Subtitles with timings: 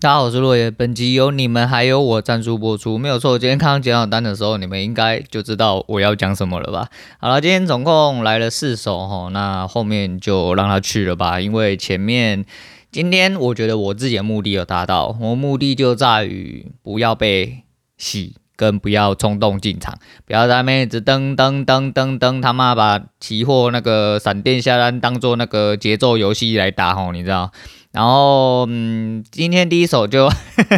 [0.00, 0.70] 大家好，我是落叶。
[0.70, 3.36] 本集由你们还有我赞助播出，没有错。
[3.36, 6.88] 今天看到检讨单的时候，你们应该就知道我要讲什么了吧？
[7.18, 12.44] 好了，今天总共来了四首哈，那后面就让他去了吧，因为前面
[12.92, 17.64] 今天我觉得我自己的目的有达到，我目的就在于不要被
[17.96, 27.50] 洗，跟不要冲动进场，不要在那边一直噔噔噔噔噔，他妈把期货那个闪电下单当做那个节奏游戏来打吼，你知道？
[27.98, 30.30] 然后，嗯，今天第一首就，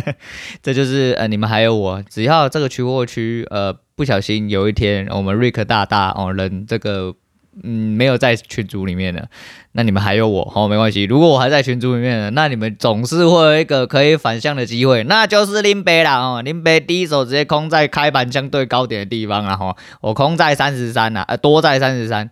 [0.64, 7.14] 这就是呃，你们还有我，只要这个取货区，呃，不小心有一天我们瑞克大大哦人这个，
[7.62, 9.26] 嗯，没有在群组里面了，
[9.72, 11.02] 那你们还有我，哦，没关系。
[11.02, 22.30] 如果我还在群组里面了，那你们总是会有一个可以反向的机会，那就是林北啦，哦，林北第一手直接空在开盘相对高点的地方啊，哈，我空在三十三呐，呃，多在三十三。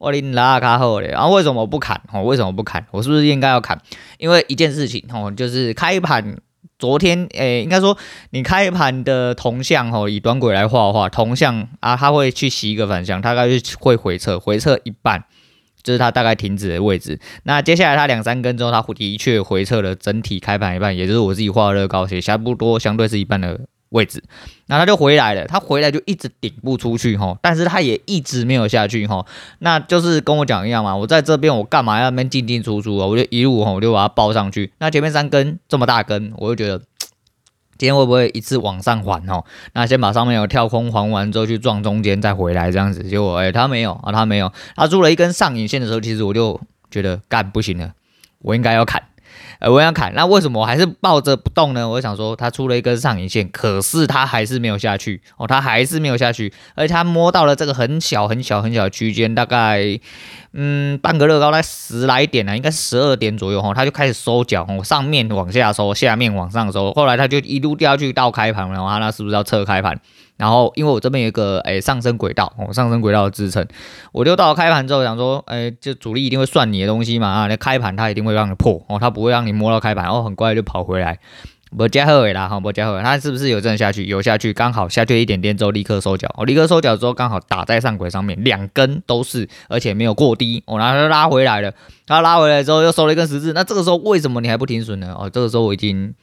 [0.00, 2.00] 我拎拉卡后嘞，然后为什么不砍？
[2.10, 2.86] 哦，为什么不砍？
[2.90, 3.78] 我是不是应该要砍？
[4.16, 6.38] 因为一件事情哦，就是开盘
[6.78, 7.94] 昨天，诶，应该说
[8.30, 15.22] 你开盘的铜像哦，以短轨来画的话，铜像啊，它会去洗一个反向，大概是会回撤，回撤一半，
[15.82, 17.20] 就是它大概停止的位置。
[17.42, 23.60] 那接下来它两三根之后，它的确回撤了整体开盘一半，也就是我自己画的乐高，也差不多相对是一半的。
[23.90, 24.22] 位置，
[24.66, 29.24] 那他就回来了，他回来就一直顶不出去哈，但是他也一直没有下去哈，
[29.58, 33.06] 那就是跟我讲一样嘛，我在这边我干嘛要那边进进出出啊？
[33.06, 34.72] 我就一路哈，我就把它抱上去。
[34.78, 36.78] 那前面三根这么大根，我就觉得
[37.78, 39.44] 今天会不会一次往上还哦？
[39.72, 46.60] 那先把上面有跳空还完之后去撞中间再回来这样子，结果哎他没有啊，他没有，他出了一根上影线的时候，其实我就
[46.92, 47.92] 觉得干不行了，
[48.38, 49.02] 我应该要砍。
[49.58, 51.88] 呃，我想砍，那为什么我还是抱着不动呢？
[51.88, 59.98] 我想说，它出了一根上影线，可是它还是没有下去哦，它还是没有下去，而且它摸到了这个很小很小很小的区间，大概
[60.52, 70.00] 嗯半个乐高在十来点呢，应该是十二点左右哈，它就开始收脚哦，上面往下收，下面往上收，后来它就一路掉下去到开盘，然后它是不是要测开盘？
[70.40, 73.64] 然后，因为我这边有一个诶、上升轨道，哦上升轨道的支撑，
[74.10, 81.18] 我就到了开盘之后想说，诶、欸，就主力一定会算你的东西嘛啊，那开盘它一定会让你破哦，它不会让你摸到开盘，然后很快就跑回来。
[81.76, 84.06] 不加后尾啦，哈，不加后尾，它是不是有真的下去？
[84.06, 91.72] 有下去，刚好下去一点点之后立刻收脚，哦，立刻收脚之后刚好打在上轨上面，两根都是，而且没有过低，哦，然后就拉回来了，
[92.06, 95.14] 它拉回来之后又收了一根十字，那这个时候为什么你还不停损呢？
[95.16, 96.14] 哦，这个时候我已经。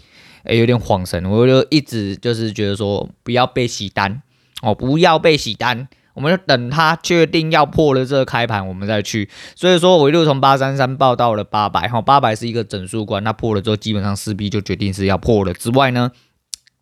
[0.47, 4.21] 诶，有点恍神，我就一直就是觉得说，不要被洗单
[4.61, 9.29] 哦，不要被洗单，我们就等它确定要破了这个开盘，我们再去。
[9.55, 15.53] 所以说，我一路从八三三报到了八百，哈，八百是一个整数关，那破了之后，基本上势必就决定是要破了。
[15.53, 16.11] 之外呢，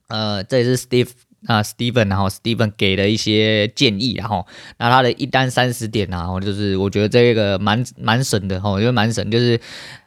[0.09, 1.09] 呃，这也是 Steve
[1.47, 4.45] 啊，Steven，然后 Steven 给了一些建议，然后
[4.77, 9.59] 那他的一单三十点，然后就是我觉得这个蛮蛮神的哈，我觉得蛮神，就是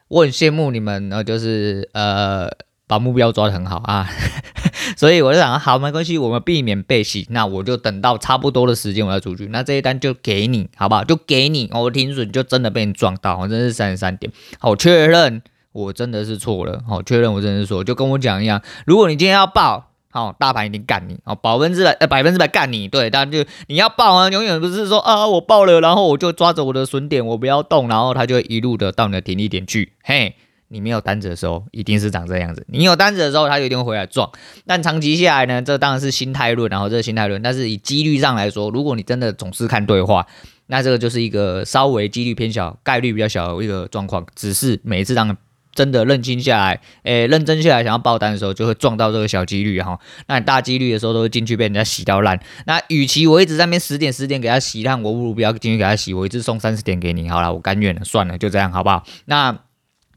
[0.06, 2.48] 我很羡慕你们，然后就是呃。
[2.88, 4.09] 把目标抓得很好啊，
[4.97, 11.04] 所以我就想，好，没关系，我们避免被洗，那我就等到差不多的时间我要出去，那这一单就给你，好不好？
[11.04, 30.34] 就给你，我停损就真的被你撞到，我真是三十三点，好，确认我真的是错了，好，确认我真的是错，就跟我讲一样，如果你今天要报，好，大盘一定干你，哦，百分之百，百分之百干你，对，但就你要报啊，永远不是说啊，我报了，然后我就抓着我的损点，我不要动，然后它就一路的到你的停利点去，嘿。
[30.70, 32.64] 你没有单子的时候，一定是长这样子。
[32.68, 34.30] 你有单子的时候，它就一定会回来撞。
[34.66, 37.40] 但长期下来呢，这当然是心态论，然后这是心态论。
[37.40, 40.26] 但是以几率上来说，如果你真的总是看对话，
[40.66, 44.26] 那这个就是一个稍微几率偏小、概率比较小的一个状况。
[44.34, 45.34] 只是每一次当
[45.72, 49.98] 真的认清下来，诶，认真下来想要爆单的时候，就会撞到这个小几率哈。
[50.26, 52.38] 那你大几率的时候，都会进去被人家洗到烂。
[52.66, 57.28] 那与其我一直在那边十点十点给他洗烂，我不如不要进去给他洗，我一次送三十点给你。
[57.30, 59.02] 好了，我甘愿了，算了，就这样，好不好？
[59.24, 59.58] 那。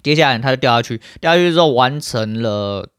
[0.04, 2.90] 接下来它就掉下去，掉下去之后完成了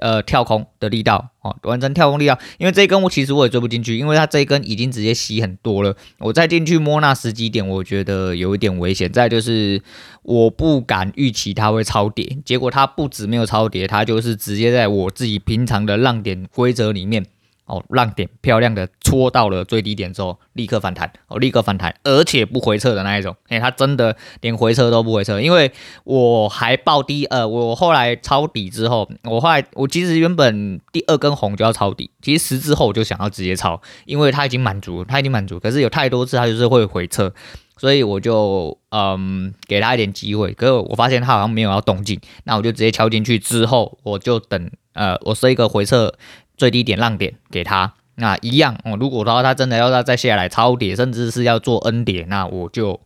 [0.00, 2.38] 呃跳空的力道哦，完成跳空力道。
[2.58, 9.12] 因为这一根我其实我也追不进去，因为它这一根已经直接洗很多了，我再进去摸那十几点，我觉得有一点危险。
[9.12, 9.82] 再就是
[10.22, 17.24] 我不敢预期它会超跌，结果它不止没有超跌，它就是直接在我自己平常的浪点规则里面。
[17.66, 25.72] 哦，浪点漂亮的戳到了最低点之后，立刻反弹，哦，立刻反弹，而且不回撤的那一种，哎，它真的连回撤都不回撤，因为
[26.04, 37.32] 我还报低，呃，我后来抄底之后，我后来我其实原本第二根红就要抄底，其实十之后我就想要直接抄，因为它已经满足，它已经满足，可是有太多次它就是会回撤，
[37.76, 46.14] 所以我就嗯给他一点机会，可是我发现他好像没有要动静，那我就直接敲进去之后，我就等，呃，我设一个回撤。
[46.56, 48.96] 最低点浪点给他，那一样哦。
[48.98, 53.00] 如果说他真的要他再下来超跌，甚至是要做 N 跌，那我就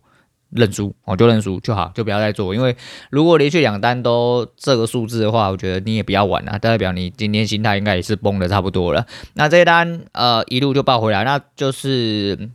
[0.51, 2.53] 认输，我就认输就好，就不要再做。
[2.53, 2.75] 因为
[3.09, 9.05] 如果连续两单都这个数字的话，我觉得你也不要玩了，代表你今天心态应该也是崩的差不多了。
[9.35, 12.49] 那这一单呃一路就爆回来，那就是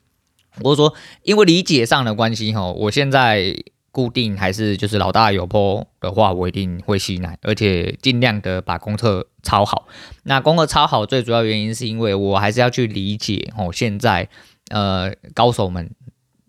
[0.60, 0.92] 我说
[1.22, 3.54] 因为理解上的关系哈，我现在
[3.90, 9.86] 固定还是就是老大有坡的话，我一定会吸奶，而且尽量的把功课超好。
[10.24, 14.28] 那功课超好最主要原因是因为我还是要去理解哦，现在
[14.70, 15.90] 呃高手们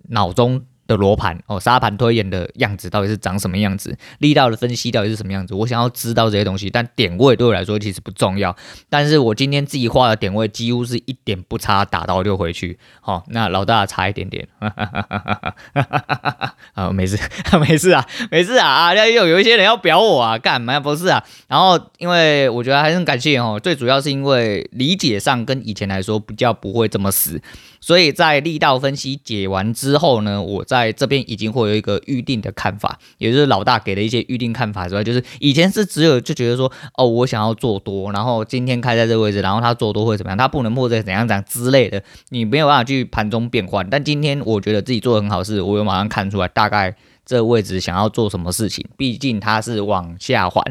[0.10, 0.66] 脑中。
[0.88, 3.95] 的罗盘哦，沙盘推演的样子到底是长什么样子？
[4.19, 5.54] 力道的分析到底是什么样子？
[5.54, 8.56] 我想要知道这些东西，但点位对我来说其实不重要。
[8.89, 12.80] 但是我今天自己画的点位几乎是一点不差，打到就回去。
[13.01, 14.48] 好、 哦，那老大差一点点。
[14.60, 15.39] 哈哈哈哈
[15.74, 16.92] 哈哈！
[16.92, 17.19] 没事，
[17.60, 18.94] 没事啊，没事啊啊！
[18.95, 20.80] 又有一些人要表我啊，干嘛？
[20.80, 21.24] 不是啊。
[21.48, 27.42] 然后因为我觉得还是很感谢哦，最主要是因为理解上跟以前来说比较不会这么死。
[27.88, 43.90] 所以在力道分析解完之后呢，我在这边已经会有一个预定的看法，也就是老大给的一些预定看法之外，就是以前是只有就觉得说，哦，我想要做多，然后今天开在这个位置，然后他做多会怎么样，他不能破这怎样怎样之类的，你没有办法去盘中变换。
[43.90, 46.94] 但今天我觉得自己做的很好，是我有马上看出来大概
[47.25, 50.62] 这位置想要做什么事情，毕竟它是往下环。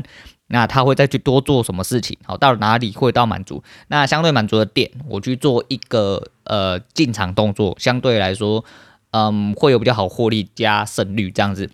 [0.48, 2.16] 那他会再去多做什么事情？
[2.24, 3.64] 好，到哪里会到满足？
[3.88, 8.64] 那相对满足的点，我去做一个呃进场动作，相对来说，
[9.10, 11.70] 嗯，会有比较好获利加胜率这样子。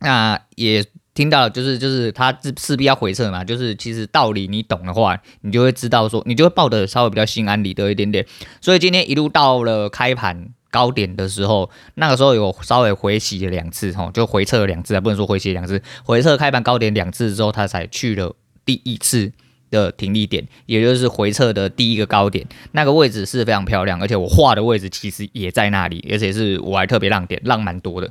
[0.00, 0.84] 那也
[1.14, 8.26] 听到就是就是他势必要回撤嘛，就是其实道理你懂的话，你就会知道说，你就会抱得稍微比较心安理得一点点。
[8.60, 10.50] 所以今天一路到了开盘。
[10.72, 19.32] 高点的时候，那个时候有稍微回洗了两次，吼，就回撤了两次，啊不能说回洗两次，回撤开盘高点两次之后，它才去了第一次
[19.70, 28.10] 的停利点，也就是回撤的第一个高点，那个位置是非常漂亮，而且我画的位置其实也在那里，而且是我还特别让点，让蛮多的。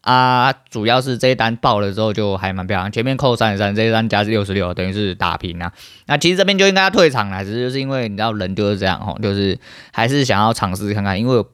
[0.00, 5.72] 啊，主要是这一单爆了之后就还蛮漂亮，前面扣三十三，这一单加是六十六，等于是打平啊，
[6.06, 9.58] 那其实这边就应该要退场了，只是就是因为你知道人就是这样，哦，就是
[9.92, 11.44] 还是想要尝试看看，因为。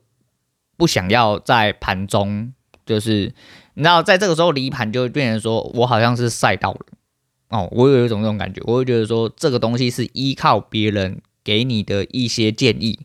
[0.76, 2.54] 不想要在盘中，
[2.86, 3.34] 就是
[3.74, 6.86] 你知道，在这个时候离盘就变成说，我好像是赛道了
[7.50, 12.98] 哦，我有一种这种感觉，我会觉得说，这个东西是依靠别人给你的一些建议，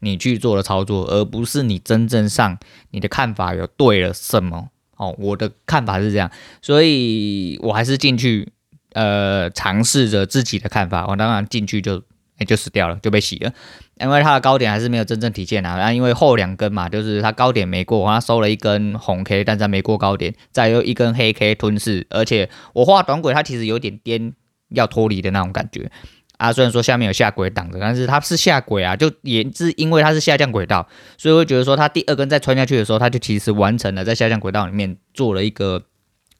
[0.00, 2.58] 你去做的操作，而不是你真正上
[2.90, 5.14] 你的看法有对了什么哦。
[5.18, 8.52] 我的看法是这样，所以我还是进去
[8.92, 12.02] 呃尝试着自己的看法，我当然进去就。
[12.44, 13.52] 就死掉了，就被洗了，
[14.00, 15.72] 因为它的高点还是没有真正体现啊。
[15.80, 24.32] 啊，因为后两根嘛，就是它高点没过，它收了一根红 K，但是它没过高点，再有一根黑 K 吞噬，而且我画短轨，它其实有点颠
[24.70, 25.90] 要脱离的那种感觉
[26.38, 26.52] 啊。
[26.52, 35.84] 虽然说下面有下轨挡着，但是它是下轨啊，就也是因为它是下降轨道，所以我会觉得说它第二根再穿下去的时候，它就其实完成了在下降轨道里面做了一个。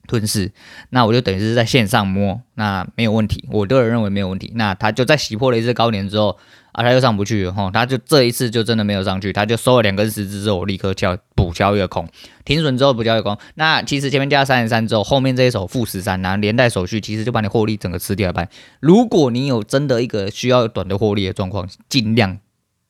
[0.06, 0.50] 吞噬，
[0.90, 4.52] 那我就等于是在线上摸，那没有问题，我个人认为没有问题。
[4.56, 6.36] 那他就在洗破了一只高点之后，
[6.72, 12.06] 啊，他又上不去了，吼，他就这一次就真的没有上去，他就收了两根十字之后，我立刻敲补交一个空，
[12.44, 13.38] 停损之后补交一个空。
[13.54, 18.48] 那其实前面加三十三之后，后面这一手负十三，然后连带手续，其实就把你获利整个吃掉一半。
[18.80, 22.38] 如果你有真的一个需要短的获利的状况，尽量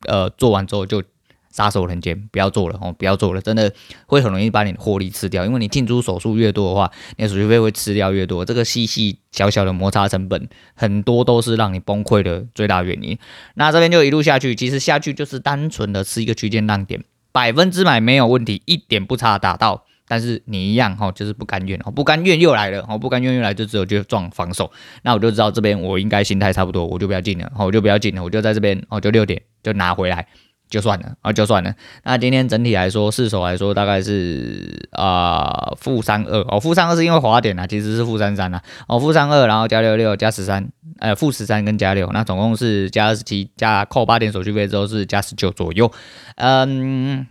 [0.09, 1.03] 呃做完之后就。
[1.53, 2.93] 杀手人间，不要做了哦！
[2.99, 3.73] 不要做了，真的
[4.07, 5.45] 会很容易把你的获利吃掉。
[5.45, 8.45] 因为你进出手数越多的话，你的手续费会吃掉越多。
[8.45, 13.19] 这个细细小小的摩擦成本，很多都是让你崩溃的最大原因。
[13.55, 19.85] 那这边就一路下去，其实下去就是单纯的是一个区间浪点，百分之百没有问题，一点不差打到。
[20.09, 24.71] 但是你一样哈，就是不甘愿哦，不甘愿又来了哦，不甘愿又来，就只有就撞防守。
[25.03, 30.27] 那我就知道这边我应该心态差不多，我就不要进了，我就不要进了，我就在这边哦，就六点就拿回来。
[30.73, 31.75] 就算了啊，就算了。
[32.03, 40.67] 那今天整体来说，四手来说大概是啊负三二哦，负三二是因为滑点啊，其实是负三三啊哦，负三二，然后加六六加十三，
[40.99, 45.93] 呃负十三跟加六，那总共是加二十七加扣八点手续费之后是加十九左右。
[46.37, 47.27] 嗯，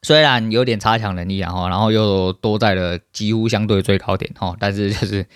[0.00, 5.26] 虽然有点差强人意啊，然后又多在了几乎相对最高点哈，但是就是。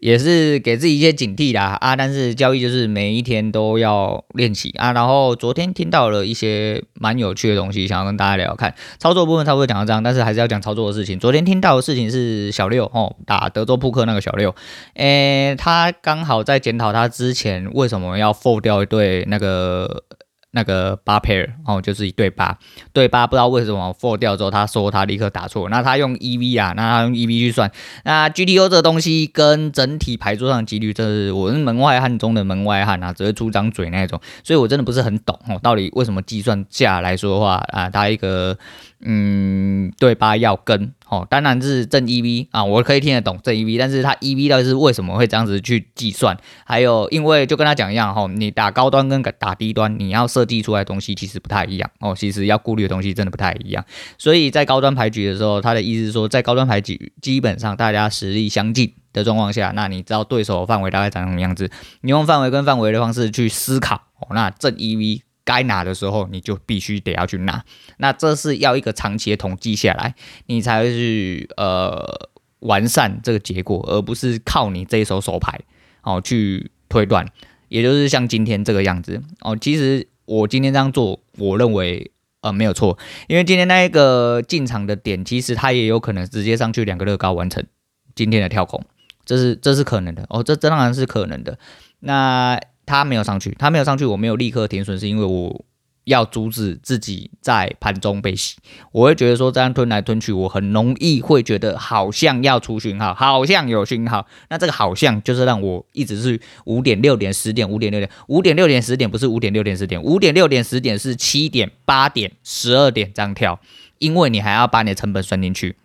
[0.00, 1.94] 也是给自己一些警惕啦啊！
[1.94, 4.92] 但是交易就是每一天都要练习啊。
[4.92, 8.74] 然后昨天听到了一些蛮有趣的东西，想要跟大家聊聊看。
[8.98, 11.18] 操作部分差不多讲到这样，但是还是要讲操作的事情。
[11.18, 14.54] 昨天听到的事情是小六哦，打德州扑克那个小六，
[14.94, 20.04] 诶，他刚好在检讨他之前为什么要 fold 掉一对那个。
[20.52, 22.58] 那个八 pair 哦，就是一对八，
[22.92, 27.70] 对八不知道为什么 four 掉之后，他说他立刻打错，那他用 EV 啊，那他用 EV 去算，
[28.04, 38.58] 那 GTO 这个东西跟整体牌桌上的几率，这是我是门外汉中的门外汉啊，只会出张嘴那种，所以我真的不是很懂哦，到底为什么计算价来说的话啊，他一个
[39.02, 46.36] 嗯，对八要跟哦，当然是正 EV 啊，我可以听得懂正 EV，但是它 EV 到底是为什么会这样子去计算？
[46.64, 53.82] 还有，因为就跟他讲一样哈，你打高端跟打低端，你要设计出来的东西其实不太一样哦，其实要顾虑的东西真的不太一样。
[54.18, 61.70] 所以在高端牌局的时候，他的意思是说，在高端牌局基本上大家实力相近的状况下，那你知道对手范围大概长什么样子，
[62.02, 65.22] 你用范围跟范围的方式去思考哦，那正 EV。
[65.44, 67.64] 该拿的时候，你就必须得要去拿。
[67.98, 70.14] 那这是要一个长期的统计下来，
[70.46, 72.28] 你才会去呃
[72.60, 75.58] 完善这个结果，而不是靠你这一手手牌
[76.02, 77.26] 哦去推断。
[77.68, 79.56] 也就是像今天这个样子哦。
[79.56, 87.64] 其实我今天这样做，我认为呃没有错，因为今天那一个进场的点，其实它也有可能直接上去两个乐高完成
[88.14, 88.84] 今天的跳空，
[89.24, 91.58] 这是这是可能的哦，这这当然是可能的。
[92.00, 92.60] 那。
[92.90, 95.64] 他没有上去，他没有上去，我没有立刻停损，是因为我
[96.04, 98.56] 要阻止自己在盘中被洗。
[98.90, 104.26] 我会觉得说这样吞来吞去，我很容易会觉得好像要出讯号，好像有讯号。
[104.48, 113.60] 那这个好像就是让我一直是五点、六点、十点、五点、六点、五点、六点、十点，不是五点、六点、十点，五点、六点、十点是七点、八点、十二点这样跳，
[113.98, 115.76] 因为你还要把你的成本算进去。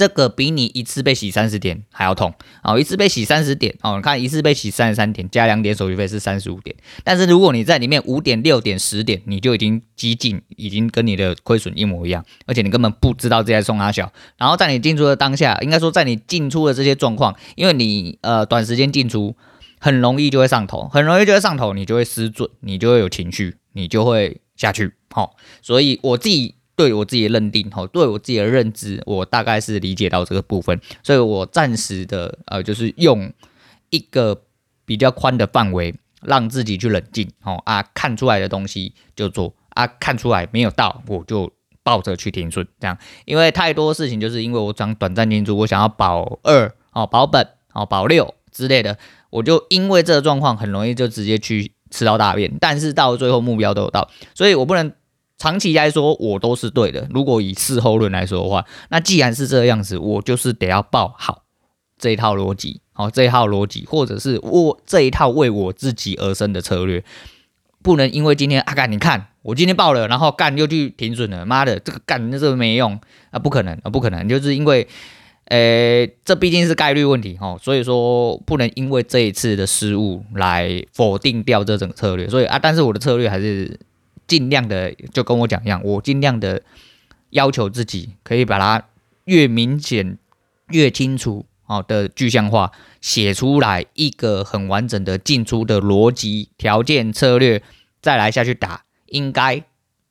[0.00, 2.32] 这个比你一次被洗三十点还要痛
[2.64, 2.80] 哦！
[2.80, 6.74] 一次被洗三十点哦，你看一次被洗三十三点，加两点手续费是三十五点。
[7.04, 14.10] 但是如果你在里面五点、六点、十点，你就已经激进，已经跟你的亏损一模一样，而且你根本不知道这在送阿小。
[14.38, 19.36] 然后在你进出的当下，应该说在你进出的这些状况，因为你呃短时间进出，
[19.78, 24.94] 很容易就会上头，很容易就会上头，你就会失准，你就会有情绪，你就会下去。
[25.10, 25.30] 好、哦，
[25.60, 26.54] 所以我自己。
[26.80, 33.30] 对我自己的认定，哈，对我自己的认知，我大概是理解到这个部分，所以我暂时的呃，就是用
[33.90, 34.40] 一个
[34.86, 42.96] 比较宽的范围，让自己去冷静，哦啊，看出来的东西就做啊，看出来没有到，我就抱着去停损，这样，
[43.26, 48.96] 因为太多事情就是因为我想短暂进出，我想要保二哦，保本哦，保六之类的，
[49.28, 54.90] 我就因为这个状况很容易就直接去吃到大便，但是到最后目标都有到，所以我不能。
[55.40, 57.08] 长期来说，我都是对的。
[57.08, 61.44] 如果以事后论来说的话，那既然是这样子，我就是得要抱好
[61.98, 67.02] 这一套逻辑，好这一套逻辑，或者是我这一套为我自己而生的策略，
[67.82, 74.86] 不能因为今天啊干，你看我今天报了，然后干又去停损了，妈的，这个干那这个没用啊，不可能啊，不可能，就是因为，
[75.46, 82.28] 呃，这毕竟是概率问题哈，所以说不能因为这一次的失误来否定掉这整个策略。
[82.28, 83.80] 所以啊，但是我的策略还是。
[84.30, 86.62] 尽量的就跟我讲一样，我尽量的
[87.30, 88.86] 要求自己可以把它
[89.24, 90.16] 越明显、
[90.68, 92.70] 越清楚哦的具象化
[93.00, 97.60] 写出来，一个很完整的进出的逻辑、条件、策略，
[98.00, 99.64] 再来下去打，应该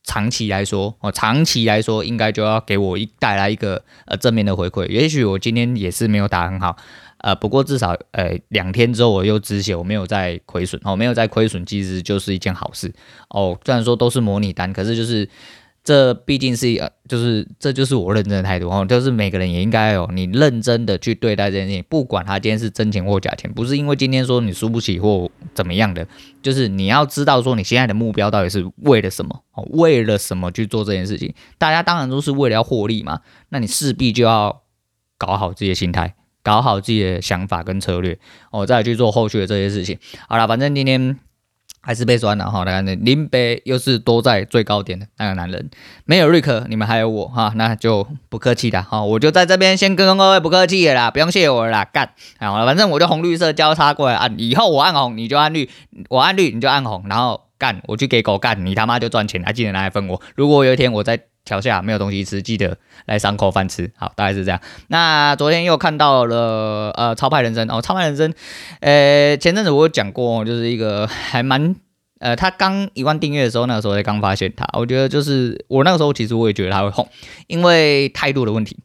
[0.03, 4.85] 长期来说哦，长期来说应该就要给我一带来一个呃正面的回馈。
[4.89, 6.75] 也许我今天也是没有打很好。
[7.19, 12.93] 呃，不过至少呃两天之后我又止血，我没有再亏损哦，没有再亏损，其实就是一件好事
[13.29, 13.57] 哦。
[13.65, 15.27] 虽然说都是模拟单，可是就是
[15.83, 26.07] 这毕竟是呃，就是这就是我认真的态度哦，就是每个人也应该有你认真的去对待这件事情，不管他今天是真钱或假钱，不是因为今天说你输不起或怎么样的，
[26.41, 31.33] 就是你要知道说你现在的目标到底是为了什么哦，为了什么去做这件事情？
[31.57, 34.61] 大家当然都是为了要获利嘛，那你势必就要
[35.17, 36.15] 搞好自己的心态。
[36.41, 38.17] 搞好自己的想法跟策略，
[38.51, 39.97] 我、再去做后续的这些事情。
[40.27, 41.17] 好了，反正今天
[41.81, 42.63] 还是被酸了哈。
[42.63, 45.69] 那林北又是多在最高点的那个男人，
[46.05, 49.03] 没有瑞克，你们还有我哈，那就不客气的哈。
[49.03, 52.13] 我就在这边先跟各位不客气了啦，不用谢我啦，干。
[52.39, 55.69] 好了，反正我就红绿色交叉过来按，以后我按红你就按绿，
[56.09, 60.21] 我按绿你就按红，然后干，我去给狗干，你他妈就赚钱，还记得拿来分我。
[60.35, 61.28] 如果有一天我在。
[61.49, 62.77] 桥下没有东西吃，记得
[63.07, 63.91] 来三口饭吃。
[63.97, 64.61] 好，大概是这样。
[64.87, 68.31] 那昨天又看到了呃，超派人生哦，超派人生，
[68.81, 71.75] 呃，前阵子我有讲过，就是一个还蛮
[72.19, 74.67] 呃，他刚一万订阅的时候，那个时候才刚发现他。
[74.73, 77.09] 我觉得就是我那个时候其实我也觉得他会红，
[77.47, 78.77] 因为态度的问题，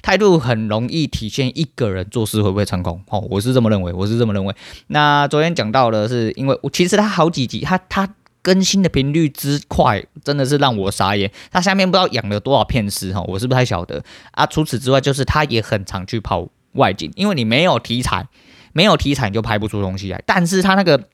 [0.00, 3.02] 态度很容易体现一个人做事会不会成功。
[3.08, 4.54] 哦，我是这么认为，我是这么认为。
[4.86, 8.08] 那昨天讲到的是，因为我其实他好几集，他他。
[8.42, 11.30] 更新的频率之快，真的是让我傻眼。
[11.50, 14.44] 他下面不知道养了多少片师哈，我是不太晓得啊。
[14.44, 18.26] 除此之外，就是他也很常去跑外景，因为你没有题材，
[18.72, 20.20] 没有题材你就拍不出东西来。
[20.26, 21.08] 但是他那个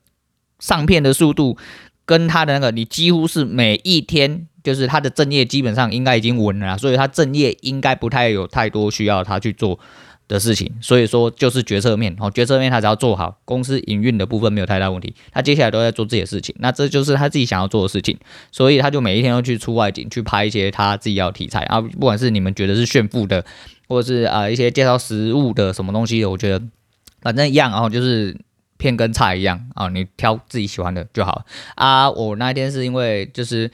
[0.59, 1.59] 上片的速度，
[2.07, 9.79] 跟他的那个，你几乎是每一天，就是他的正业基本上应该已经稳了，所以他正业应该不太有太多需要他去做
[10.29, 18.17] 的事情，所以说就是决策面哦，决策面他只要做好，公司营运的部分没有太大问题，他接下来都在做自己的事情，那这就是他自己想要做的事情，
[18.53, 23.43] 所以他就每一天都去出外景去拍一些他自己要题材啊，不管是你们觉得是炫富的，
[23.89, 26.63] 或者是啊、一些介绍食物的什么东西的，我觉得
[27.23, 28.37] 反正一样哦，就是
[28.77, 31.45] 片跟菜一样啊，你挑自己喜欢的就好
[31.75, 32.11] 啊。
[32.11, 33.71] 我那天是因为就是。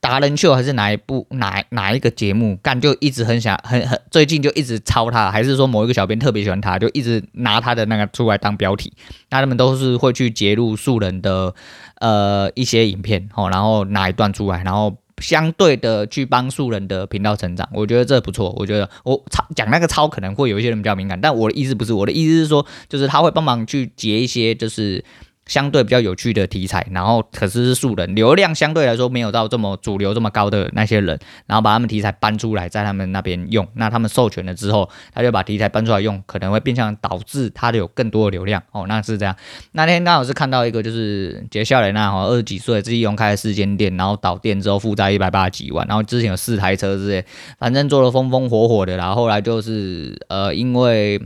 [0.00, 8.92] 达人秀还是哪一部哪哪一个节目干就一直很想很很最近就一直抄他，还是说某一个小编特别喜欢他，就一直拿他的那个出来当标题。
[9.30, 11.54] 那他们都是会去截录素人的
[12.00, 17.68] 呃一些影片哦，然后拿一段出来，然后相对的去帮素人的频道成长。
[17.72, 18.54] 我觉得这不错。
[18.58, 25.04] 我觉得我抄讲那个抄可能会有一些人比较敏感，但我的意思不是，我的意思是说，就是他会帮忙去截一些就是。
[25.46, 39.34] 相对比较有趣的题材，然后可是是素人，流量相对来说没有到这么主流这么高的那些人，然后把他们题材搬出来，在他们那边用，那他们授权了之后，他就把题材搬出来用，可能会变相导致他的有更多的流量哦，那是这样。
[39.72, 47.24] 那天刚好是看到一个就是杰笑雷娜哈，二十几岁自己用开了四间店，然后倒店之后负债一百八十几万，然后之前有四台车之类，
[47.58, 51.20] 反正做的风风火火的，然后后来就是呃因为。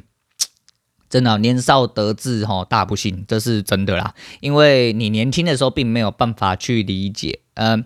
[1.10, 4.14] 真的、年少得志哈，大不幸，这是真的啦。
[4.40, 7.84] 因为你年轻的时候并没有办法去理解，嗯、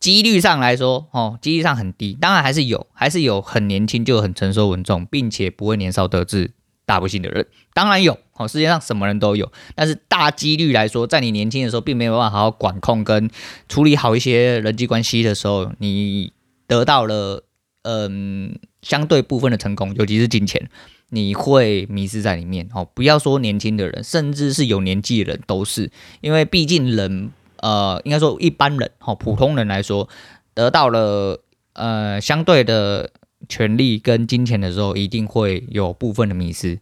[0.00, 2.16] 几率上来说，哦，几率上很低。
[2.18, 6.52] 当然还是有，还是有很年轻就很成熟稳重，并且不会年少得志
[6.86, 8.18] 大不幸的人，当然有。
[8.38, 13.30] 哦，世界上什么人都有，但是大几率来说，在你年轻的时候，并没有办法好好管控跟
[13.66, 16.32] 处理好一些人际关系的时候，你
[16.66, 17.44] 得到了
[17.80, 20.68] 嗯、相对部分的成功，尤其是金钱。
[21.10, 30.08] 你会迷失在里面哦，不要说年轻的人，甚至是有年纪的人都是，因为毕竟人，呃，应该说一般人哦，普通人来说，
[30.54, 31.40] 得到了
[31.74, 33.10] 呃相对的
[33.48, 36.80] 权利跟金钱的时候，一定会有部分的迷失。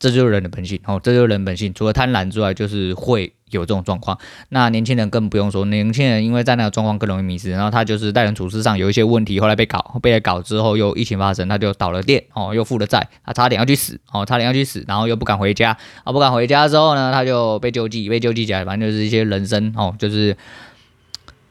[0.00, 1.72] 这就是人的本性，哦，这就是人本性。
[1.74, 4.18] 除了贪婪之外，就是会有这种状况。
[4.48, 20.34] 那年轻人更不用说，年轻人因为在那个状况更容易迷失，然后他就是待人处事上有一些问题，后来被搞，被搞之后又疫情发生，他就倒了店，哦，又负了债，他差点要去死，哦，差点要去死，然后又不敢回家，啊，不敢回家之后呢，他就被救济，被救济起来，反正就是一些人生，哦，就是，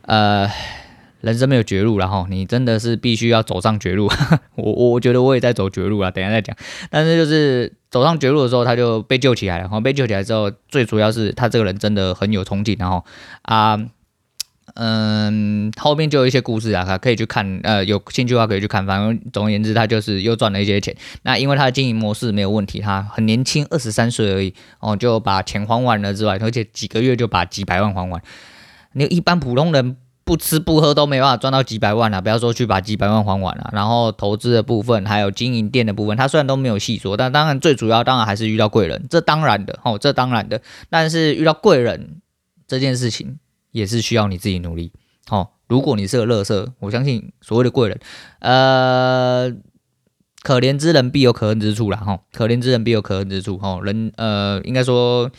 [0.01, 0.49] 呃。
[1.21, 4.09] 人生没有绝路，然后你真的是必须要走上绝路。
[4.55, 6.55] 我我觉得我也在走绝路啊，等下再讲。
[6.89, 9.61] 但是就是走上绝路的时候，他就被救起来了。
[9.61, 12.75] 然后被救起来之后，最主要是他这个人真的很有冲劲。
[12.79, 13.03] 然后
[13.41, 13.79] 啊，
[14.75, 17.59] 嗯，后面就有一些故事啊，可以去看。
[17.63, 18.85] 呃，有兴趣的话可以去看。
[18.85, 20.95] 反正总而言之，他就是又赚了一些钱。
[21.23, 28.21] 那因为他的经营模式没有问题，他很年轻，二十三岁而已，哦，就把钱还完了之外，而且几个月就把几百万还完。
[28.93, 29.97] 你一般普通人。
[30.29, 32.21] 不吃不喝都没办法赚到几百万啊！
[32.21, 40.61] 不要说去把几百万还完了，然后投资的部分还有经营店的部分，他虽然都没有细说，但当然最主要当然还是遇到贵人，这当然的哦，这当然的。
[40.87, 42.21] 但是遇到贵人
[42.67, 43.39] 这件事情
[43.71, 44.91] 也是需要你自己努力
[45.31, 45.47] 哦。
[45.65, 47.99] 如果你是个乐色，我相信所谓的贵人，
[48.41, 49.51] 呃，
[50.43, 51.97] 可怜之人必有可恨之处啦。
[51.97, 53.81] 哈，可怜之人必有可恨之处哦。
[53.83, 55.31] 人呃，应该说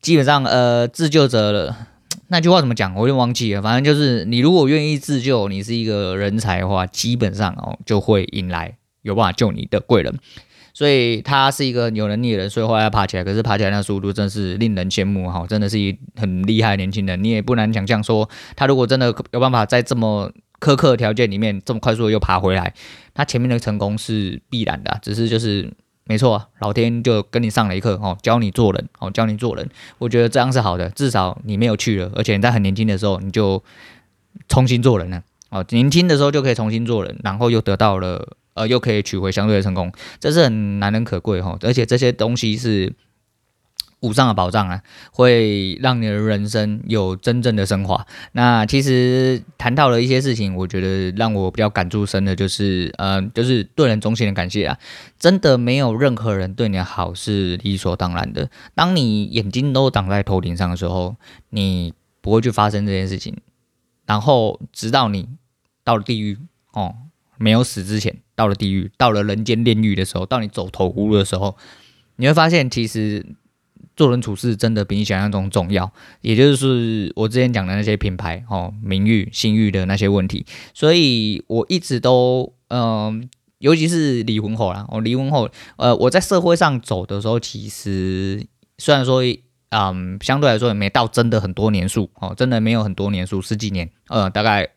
[0.00, 1.88] 基本上呃，自救者了。
[2.32, 2.94] 那句话怎么讲？
[2.94, 3.60] 我有点忘记了。
[3.60, 10.18] 反正就是，你如果愿意自救，你是一个人才的话，基本上哦，就会引来有办法救你的贵人。
[10.72, 13.22] 所以他是一个有能力的人，所以后来爬起来。
[13.22, 17.22] 可是爬起来那速度真是令人羡慕哈，真的是一很厉害的年轻人。
[17.22, 22.72] 你也不难想象说，他如果真的有办法在这么苛刻的条件里面这么快速的又爬回来，
[23.12, 24.98] 他前面的成功是必然的。
[25.02, 25.70] 只是就是。
[26.04, 29.68] 没错，老天就跟你上了一课哦，教你做人哦，教你做人。
[29.98, 33.62] 我觉得这样是好的，至少你没有去了，而且你在很年轻的时候你就
[34.48, 35.64] 重新做人了哦。
[35.70, 41.56] 年轻的时候就可以重新做人，然后又得到了呃，又可以取回相对的成功，这是很难能可贵哈。
[41.62, 42.92] 而且这些东西是。
[44.02, 48.06] 五上的保障啊，会让你的人生有真正的升华。
[48.32, 54.76] 那其实谈到了一些事情，我觉得让我比较感触深的就是，呃，就是对人衷心的感谢啊。
[55.18, 58.50] 真的没有任何人对你的好是理所当然的。
[58.74, 61.14] 当你眼睛都长在头顶上的时候，
[61.50, 63.36] 你不会去发生这件事情。
[64.04, 65.28] 然后直到你
[65.84, 66.36] 到了地狱
[66.72, 66.94] 哦，
[67.38, 71.56] 没有死之前，到了地狱，到了人间炼狱的时候，到你走投无路的时候，
[72.16, 73.24] 你会发现其实。
[73.96, 88.46] 做人处事真的比你想象中重要，也就是我之前讲的那些品牌哦、名誉、信誉的那些问题，所以我一直都嗯、尤其是离婚后啦，我离婚后，呃，我在社会上走的时候，其实
[88.78, 89.22] 虽然说
[89.70, 94.70] 嗯，相对来说也没到真的很多年数哦，真的没有很多年数，十几年，呃，大概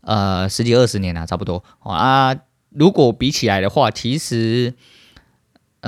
[0.00, 2.34] 呃十几二十年啊，差不多啊。
[2.70, 4.74] 如果比起来的话，其实。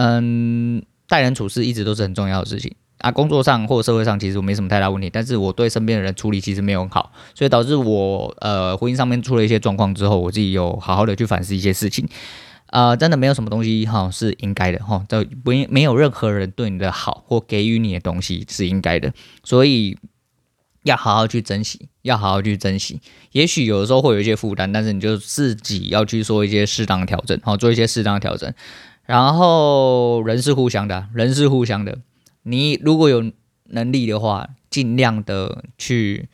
[0.01, 3.11] 嗯，待人处事一直都是很重要的事情啊。
[3.11, 12.09] 工作上或社会上其实我没什么太大问题，但是我对身边的人处理其实没有很好，所以导致我呃婚姻上面出了一些状况之后，我自己有好好的去反思一些事情。
[12.67, 19.11] 啊、呃，真的没有什么东西哈是应该的哈，都不没有任何人对你的好或给予你的东西是应该的，
[19.43, 19.97] 所以
[20.83, 23.01] 要好好去珍惜，要好好去珍惜。
[23.33, 28.53] 也许有的时候会有一些负担，但是你就自己要去做一些适当的调整，好，做一些适当的调整。
[29.09, 31.99] 然后人是互相的，人是互相的。
[32.43, 33.33] 你如果有
[33.65, 36.29] 能力的话，尽量的去，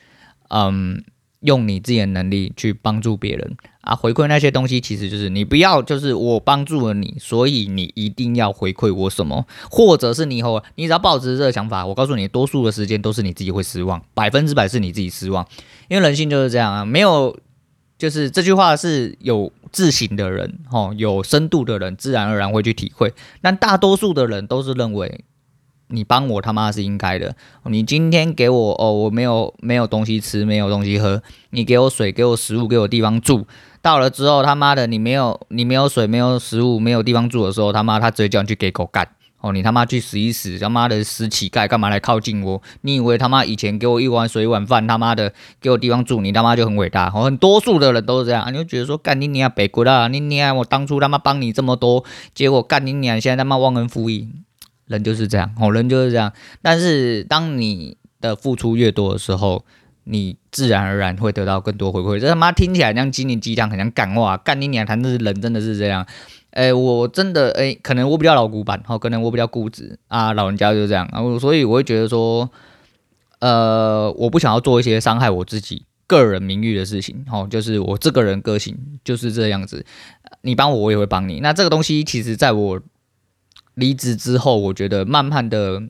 [0.49, 1.03] 嗯。
[1.45, 15.47] 用你自己的能力去帮助别人啊，回馈那些东西，其实就是你不要，就是我帮助了你，所以你一定要回馈我什么，或者是你以后你只要抱持这个想法，我告诉你，多数的时间都是你自己会失望，百分之百是你自己失望，
[15.89, 17.39] 因为人性就是这样啊，没有，
[17.99, 25.25] 就是这句话是有自省的人，哦，有深度的人，自然而然会去体会，但大多数的人都是认为。
[25.89, 27.37] 你帮我他妈是应该的。
[27.67, 31.23] 你今天给我哦，我没有没有东西吃，没有东西喝。
[31.51, 33.47] 你给我水，给我食物，给我地方住。
[33.83, 39.07] 到了之后他妈的，你没有你没有水，没有食物，没有地方住的时候，他妈他直接叫你去给狗干
[39.45, 39.53] 哦。
[39.53, 42.63] 你他妈去死一死，他妈的死乞丐，干嘛来靠近我？
[42.81, 47.13] 你以为他妈以前给我一碗水一碗饭，他妈的给我地方住，你他妈就很伟大？
[47.15, 52.05] 哦，很多数的人都是这样，你就觉得说干你娘北国的，你娘我当初他妈帮你这么多，
[52.35, 54.31] 结果干你娘现在他妈忘恩负义。
[54.87, 56.31] 人就是这样，哦，人就是这样。
[56.61, 59.65] 但是当你的付出越多的时候，
[60.05, 62.21] 你自然而然会得到更多回馈。
[62.21, 64.85] 这他妈听起来像心灵鸡汤，很像干话，干你娘！
[64.85, 66.07] 谈的是人真的是这样。
[66.55, 71.09] 哎，我真的哎，可能我比较老古板，哦，可能我比较固执啊，老人家就是这样。
[71.13, 72.51] 然后所以我会觉得说，
[73.39, 77.25] 呃，我不想要做一些伤害我自己个人名誉的事情。
[77.31, 79.87] 哦，就是我这个人个性就是这样子。
[80.43, 81.41] 你帮我，我也会帮你。
[81.41, 82.81] 那这个东西其实在我。
[83.77, 85.83] 离职之后，我觉得慢慢的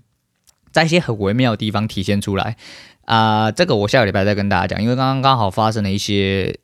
[0.73, 2.57] 在一些很微妙的地方体现出来
[3.05, 6.59] 啊、这个我下个礼拜再跟大家讲，因为刚刚刚好发生了一些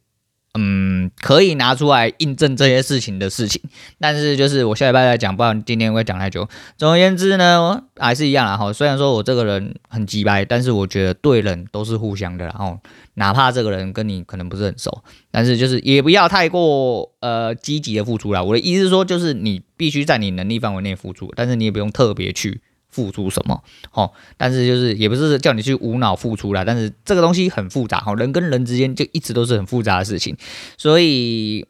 [0.54, 0.89] 嗯
[1.20, 3.60] 可以拿出来印证这些事情的事情，
[3.98, 6.48] 但是就是我下礼拜再讲，不然今天会讲太久。
[6.76, 12.78] 总而言之呢，还是一样啦哈，虽然说我这个人很机掰，但是我觉得对人都是互相的，然后
[13.14, 18.42] 哪怕这个人跟你可能不是很熟，但是就是也不要太过呃积极的付出啦。
[18.42, 19.62] 我的意思是说，就是你。
[19.80, 24.10] 必须在你能力范围内付出，但是你也不用特别去付出什么，哦。
[24.36, 28.14] 但是就是也不是叫你去无脑付出啦，但是这个东西很复杂，哦。
[28.16, 30.36] 人跟人之间就一直都是很复杂的事情，
[30.76, 31.66] 所以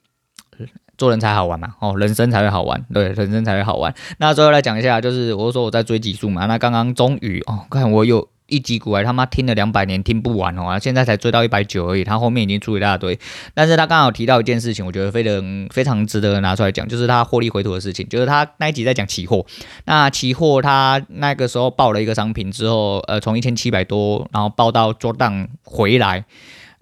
[0.99, 3.95] 做人才好玩嘛，哦，人生才会好玩，对，人生才会好玩。
[4.19, 8.29] 那最后来讲一下，就是我说我在追极速嘛，那刚刚终于哦，看我有。
[8.51, 13.19] 一集股来他妈听了两百年听不完哦，现在才追到一百九而已，他后面已经出一大堆。
[13.55, 18.07] 但是他刚好提到一件事情，我觉得非常非常值得拿出来讲，就是他获利回吐的事情。
[18.09, 19.47] 就是他那一集在讲期货，
[19.87, 26.25] 那期货他那个时候报了一个商品之后，呃，从一千七百多，然后报到做档回来，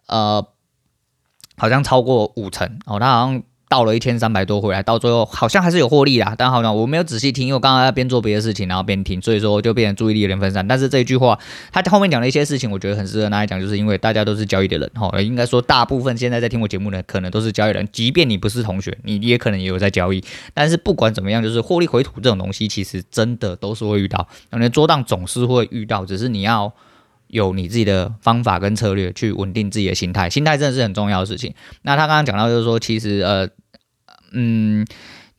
[0.06, 0.44] 呃，
[1.56, 3.42] 好像超过五成哦，他好像。
[3.68, 10.66] 到了一千三百多回来，到最后好像还是有获利啦，但好像我没有仔细听，因为我刚刚在边做别的事情，然后边听，所以说就变成注意力有点分散。
[10.66, 11.38] 但是这一句话，
[11.70, 20.24] 他后面讲的一些事情，我觉得很适合拿来讲，就是因为大家都是交易的人，哈，应该说大部分现在在听我节目的可能都是交易人，即便你不是同学，你也可能也有在交易。
[20.54, 26.72] 但是不管怎么样，就是获利回吐这种东西，其实真的都是会遇到，那你做档总是会遇到，只是你要。
[27.28, 31.54] 有你自己的方法跟策略去稳定自己的心态，心态真的是很重要的事情。
[31.82, 33.48] 那他刚刚讲到就是说，其实呃，
[34.32, 34.86] 嗯，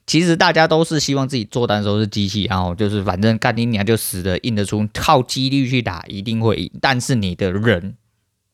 [0.06, 6.72] 其实大家都是希望自己做单的时候是机器，然后就是反正干你娘就死的硬得出，靠几率去打一定会赢。
[6.80, 7.96] 但是你的人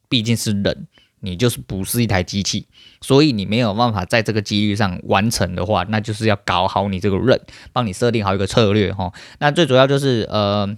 [0.08, 0.88] 毕竟是人，
[1.20, 2.68] 你就是不是一台机器，
[3.02, 7.42] 所以你没有办法在这个几率上完成的话，那就是要搞好你这个人，
[7.74, 9.12] 帮你设定好一个策略哈。
[9.40, 10.78] 那最主要就是呃。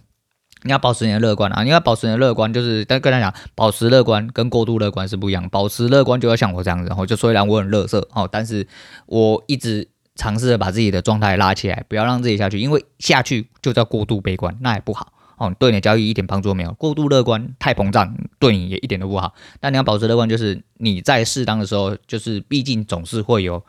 [0.68, 1.64] 你要保持你的乐观啊！
[1.64, 5.50] 你要保持你的乐观，就是但跟他讲，保持乐观跟过度乐观是不一样。
[5.50, 8.68] 保持乐观就要像我这样子，然后就虽然我很乐色哦，但是
[9.06, 16.74] 我一直尝试着把自己的状态拉起来，不要让自己下去，因为下去就叫过度悲观，那也不好哦，对你的交易一点帮助都没有。
[16.74, 19.34] 过度乐观太膨胀，对你也一点都不好。
[19.60, 23.64] 但你要保持乐观，就是你在适当的时候，就是毕竟总是会有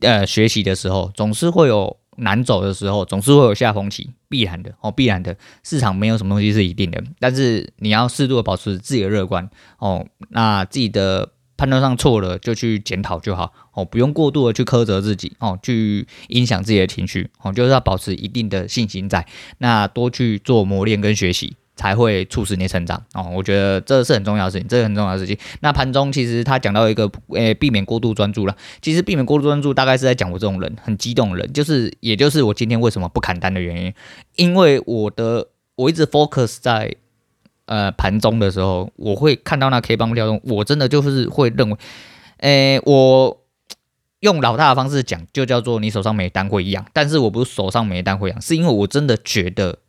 [0.00, 1.96] 呃学习的时候，总是会有。
[2.16, 5.36] 难走的时候，总是会有下风期，必然的哦，必然的。
[5.62, 9.48] 市场没有什么东西是一定的，但是你要适度的保持自己的乐观
[9.78, 10.06] 哦。
[10.30, 19.26] 那自己的判断上错了，就去检讨就好哦，不用过度的去苛责自己哦，去影响自己的情绪哦，就是要保持一定的信心在。
[19.58, 23.30] 那多去做磨练跟学习才会促使你成长哦。
[23.34, 25.36] 我觉得这是很重要的事情，这是很重要的事情。
[25.60, 28.56] 那盘中其实他讲到一个，诶，避免过度专注了。
[28.80, 33.92] 其实避免过度专注，大概是在讲我这种人很激动的人，就是也就是我今天为什么不砍单的原因，
[34.36, 36.94] 因为我的我一直 focus 在
[37.66, 41.76] 呃盘中的时候，我会看到那 K 棒跳动，我真的就是会认为，
[42.38, 43.40] 诶，我。
[44.20, 49.80] 用老大的方式讲，就叫做你手上没单会痒，但是我不是手上没单会痒，是因为我真的觉得，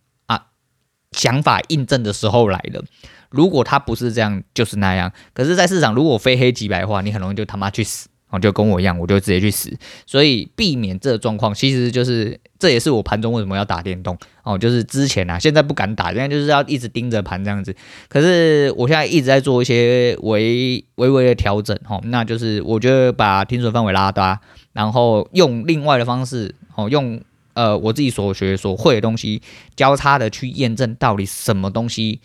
[1.15, 2.83] 想法印证的时候来了。
[3.31, 5.11] 如果他不是这样，就是那样。
[5.33, 8.39] 可是，在市场如果非黑即白的话，你很容易就他妈去死哦。
[8.39, 9.75] 就跟我一样，我就直接去死。
[10.05, 17.75] 所以避免这状况，其实就是这也是我盘中为什么要打电动哦，就是之前啊，现在不敢打，现在就是要一直盯着盘这样子。
[18.07, 24.39] 可是我现在一直在做一些微微微的调整哦，那就是我觉得把停损范围拉大，
[24.71, 27.19] 然后用另外的方式哦，用
[27.55, 29.41] 呃我自己所学所会的东西
[29.75, 32.21] 交叉的去验证到底什么东西。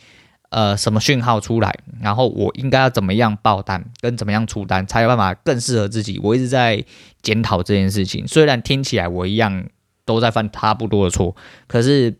[0.50, 6.18] 呃，什么讯号出来，然后我应该要怎么样爆单，跟怎么样出单，才有办法更适合自己。
[6.24, 6.84] 我一直在
[7.22, 9.68] 检讨这件事情，虽然听起来我一样
[10.04, 11.36] 都在犯差不多的错，
[11.68, 12.18] 可是，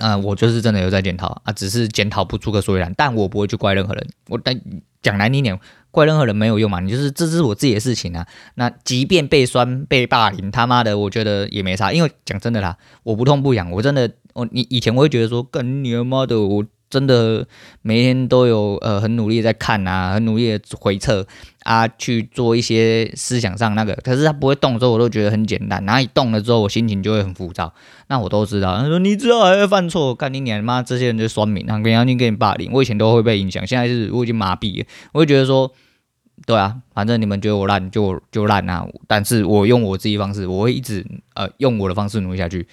[0.00, 2.92] 嗯、我就是真的有在检讨啊，只是检讨不出个所以然。
[2.96, 4.60] 但我不会去怪任何人，我但
[5.00, 5.56] 讲难听点，
[5.96, 8.26] 怪任何人没有用嘛，你就是这是我自己的事情啊。
[8.56, 16.62] 那即便被酸被霸凌，他妈的，我觉得也没啥，因为讲真的啦，我不痛不痒，我真的，我你以前我会觉得说，干你妈的我。
[16.88, 17.44] 真的
[17.82, 21.26] 每天都有呃很努力在看啊，很努力的回测
[21.64, 25.84] 啊，去做一些思想上那个，可是他不会动的时候，我都觉得很简单。
[25.84, 27.74] 然后一动了之后，我心情就会很浮躁。
[28.06, 30.80] 那我都知道，他说你知道还会犯错，干你娘妈！
[30.80, 34.86] 这些人就酸民，他跟杨军给你霸凌，我以前都会被影响，现在是我已经麻痹了。
[35.12, 35.72] 我会觉得说，
[36.44, 42.66] 对啊，反正你们觉得我烂就就烂啊，但是我用我自己方式，我会一直呃用我的方式努力下去。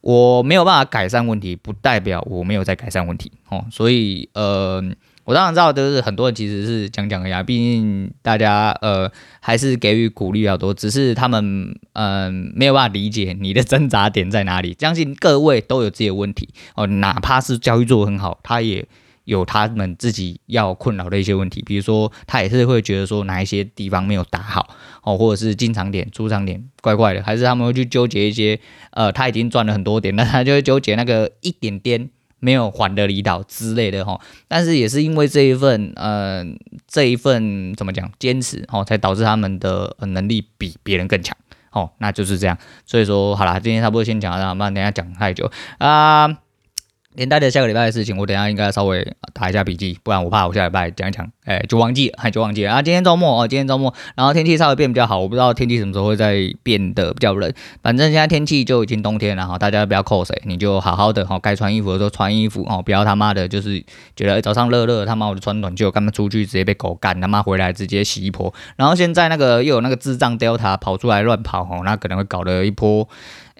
[0.00, 3.64] 我没有办法改善问题，不代表我没有在改善问题哦。
[3.70, 4.82] 所以，呃，
[5.24, 14.76] 我当然知道，就是很多人其实是讲讲而已，毕竟大家呃还是给予鼓励比较多，只是他们嗯、没有办法理解你的挣扎点在哪里。
[14.78, 18.86] 相信各位都有自己的问题哦，哪怕是教育做得很好，他也。
[19.24, 24.68] 有他们自己要困扰的一些问题，比如说他也是会觉得说哪一些地方没有打好
[25.02, 28.58] 哦，或者是进场点、出场点怪怪的，还是他们会去纠结一些
[28.90, 34.20] 呃，他已经赚了很多点，那他就会纠结那个一点点没有还的离岛之类的哈。
[34.46, 36.44] 但是也是因为这一份呃
[36.86, 41.34] 这一份怎么讲坚持哦，才导致他们的能力比别人更强
[41.72, 42.58] 哦，那就是这样。
[42.84, 46.43] 所以说好啦，今天差不多先讲到这，不然等下讲太久啊。
[47.14, 52.72] 连带的下个礼拜的事情，我等下应该稍微打一下笔记，不然我怕我下礼拜讲一讲，哎，就忘记了，哎，就忘记了。
[52.72, 57.52] 啊，今天周末哦，今天周末，然后天气稍微变比较好，我不知道天气什么时候会再变得比较冷。
[57.82, 63.84] 反正现在天气就已经冬天了哈，大家不要扣谁，你就好好的哈，该穿衣服的时候穿衣服哦，不要他妈的，就是
[64.16, 68.52] 觉得早上热热，他妈我就穿短袖，干嘛出去直接被狗干，他妈回来直接洗一波。
[68.76, 73.08] 然后现在那个又有那个智障 Delta 跑出来乱跑哦，那可能会搞得一波。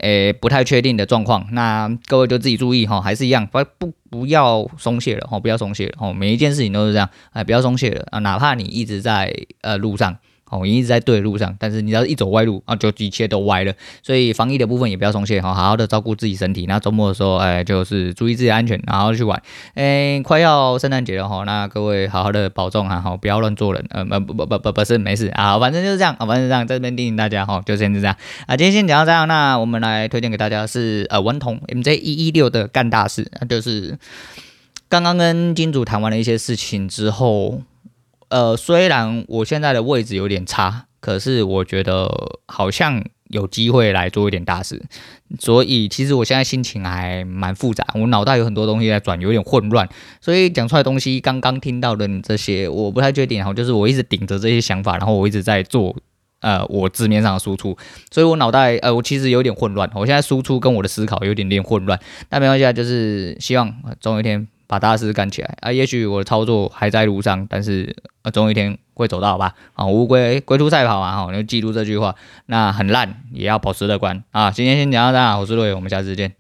[0.05, 10.15] 诶，不太确定的状况，那各位就自己注意哈，还是一样，不不不要松懈了哈，不要松懈了哈，每一件事情都是这样，哎，不要松懈了啊，哪怕你一直在呃路上。
[10.55, 13.73] 哦，你一直在对的路上，但是你要一走歪路啊，就一切都歪了。
[14.03, 16.67] 所以防疫的部分也不要松懈哈，好好的照顾自己身体。
[16.67, 19.43] 那周末的时候，哎，就是注意自己安全，然后去玩。
[19.75, 23.85] 哎，快要圣诞节了哈，那各位好好的保重哈，好，不要乱做人。
[23.91, 28.57] 呃，不不不不不是没事啊，反正就是这样啊，反正这样，在这边提醒大家哈，就先是这样啊。
[28.57, 33.99] 今天先讲到这样，那我们来推荐给大家是呃文童 MJ 一一六的干大事，就是
[34.89, 37.63] 刚刚跟金主谈完了一些事情之后。
[38.29, 42.09] 呃，虽然我现在的位置有点差，可是我觉得
[42.47, 44.83] 好像有机会来做一点大事，
[45.39, 49.89] 所以其实我现在心情还蛮复杂，我脑袋有很多东西在转，有点混乱，
[50.21, 55.97] 所以讲出来东西，刚刚听到的这些，我不太确定，然后就是我一直顶着这些想法，然后我一直在做，
[56.41, 57.77] 呃，我字面上的输出，
[58.11, 64.49] 所以我脑袋，呃，我其实有点混乱，我现在输出跟我的思考有点点混乱，但没关系啊，就是希望总有一天。
[64.67, 65.71] 把大事干起来啊！
[65.71, 69.55] 也许我的操作还在路上，但是呃，总有一天会走到吧。
[69.75, 72.15] 啊，乌龟龟兔赛跑嘛，哈，你就记住这句话。
[72.47, 74.51] 那很烂也要保持乐观啊！
[74.51, 76.35] 今天先讲到这，我是陆伟，我们下次见。